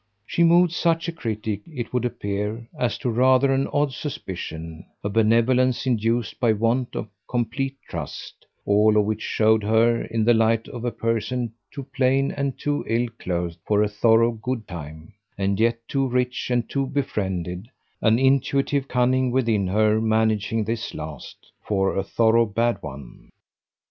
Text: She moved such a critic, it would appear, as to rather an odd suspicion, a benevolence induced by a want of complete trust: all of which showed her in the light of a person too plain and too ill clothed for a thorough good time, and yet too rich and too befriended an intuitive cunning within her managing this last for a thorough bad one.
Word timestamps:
She 0.25 0.41
moved 0.41 0.71
such 0.73 1.07
a 1.07 1.11
critic, 1.11 1.61
it 1.71 1.93
would 1.93 2.05
appear, 2.05 2.67
as 2.75 2.97
to 2.97 3.09
rather 3.11 3.53
an 3.53 3.67
odd 3.67 3.93
suspicion, 3.93 4.83
a 5.03 5.09
benevolence 5.09 5.85
induced 5.85 6.39
by 6.39 6.49
a 6.49 6.55
want 6.55 6.95
of 6.95 7.07
complete 7.29 7.75
trust: 7.87 8.47
all 8.65 8.97
of 8.97 9.05
which 9.05 9.21
showed 9.21 9.61
her 9.61 10.03
in 10.05 10.23
the 10.25 10.33
light 10.33 10.67
of 10.67 10.85
a 10.85 10.91
person 10.91 11.53
too 11.71 11.83
plain 11.93 12.31
and 12.31 12.57
too 12.57 12.83
ill 12.87 13.09
clothed 13.19 13.59
for 13.63 13.83
a 13.83 13.87
thorough 13.87 14.31
good 14.31 14.67
time, 14.67 15.13
and 15.37 15.59
yet 15.59 15.77
too 15.87 16.07
rich 16.07 16.49
and 16.49 16.67
too 16.67 16.87
befriended 16.87 17.69
an 18.01 18.17
intuitive 18.17 18.87
cunning 18.87 19.29
within 19.29 19.67
her 19.67 20.01
managing 20.01 20.63
this 20.63 20.95
last 20.95 21.51
for 21.61 21.95
a 21.95 22.01
thorough 22.03 22.47
bad 22.47 22.81
one. 22.81 23.29